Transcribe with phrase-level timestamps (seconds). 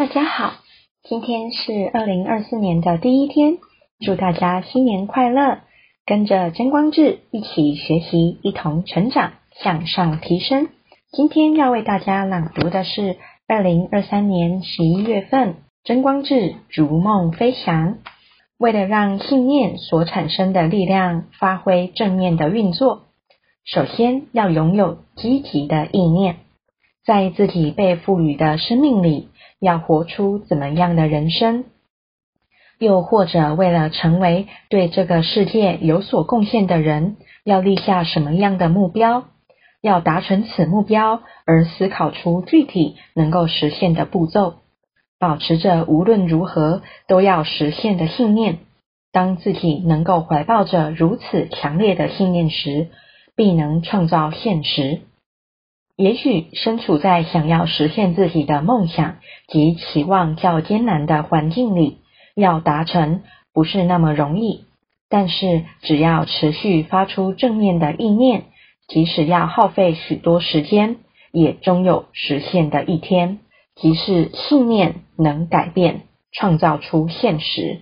[0.00, 0.54] 大家好，
[1.02, 3.58] 今天是二零二四年的第一天，
[4.00, 5.58] 祝大家新年快乐！
[6.06, 10.68] 跟着真光志一起学习，一同成长，向上提升。
[11.12, 17.98] 今天要为大家朗读的是二零二三年十一月份真光志逐梦飞翔。
[18.56, 23.02] 为了让信念所产生的力量发挥正面的运作，
[23.66, 26.36] 首先要拥有积极的意念，
[27.04, 29.28] 在自己被赋予的生命里。
[29.60, 31.64] 要活出怎么样的人生？
[32.78, 39.24] 又或者为了成为对这个世界有所贡献的人，要立下什么样的目标？
[39.82, 44.54] 要达成此目标而思考出具体能够实现的步骤，
[45.18, 48.58] 保持着无论如何都要实现的信念。
[49.12, 52.88] 当自己能够怀抱着如此强烈的信念时，
[53.36, 55.00] 必能创造现实。
[56.00, 59.18] 也许身处在想要实现自己的梦想
[59.48, 61.98] 及期望较艰难的环境里，
[62.34, 63.20] 要达成
[63.52, 64.64] 不是那么容易。
[65.10, 68.44] 但是只要持续发出正面的意念，
[68.88, 70.96] 即使要耗费许多时间，
[71.32, 73.40] 也终有实现的一天。
[73.76, 77.78] 即是信念能改变，创造出现实。